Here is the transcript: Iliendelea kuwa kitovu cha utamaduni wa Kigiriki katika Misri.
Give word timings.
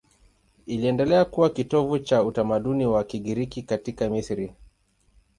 Iliendelea 0.65 1.25
kuwa 1.25 1.49
kitovu 1.49 1.99
cha 1.99 2.23
utamaduni 2.23 2.85
wa 2.85 3.03
Kigiriki 3.03 3.61
katika 3.61 4.09
Misri. 4.09 4.53